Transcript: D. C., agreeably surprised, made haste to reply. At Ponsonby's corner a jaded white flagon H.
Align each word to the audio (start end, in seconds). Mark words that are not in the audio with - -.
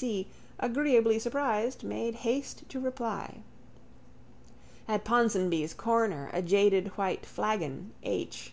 D. 0.00 0.28
C., 0.30 0.30
agreeably 0.60 1.18
surprised, 1.18 1.82
made 1.82 2.14
haste 2.14 2.62
to 2.68 2.78
reply. 2.78 3.38
At 4.86 5.02
Ponsonby's 5.04 5.74
corner 5.74 6.30
a 6.32 6.40
jaded 6.40 6.96
white 6.96 7.26
flagon 7.26 7.90
H. 8.04 8.52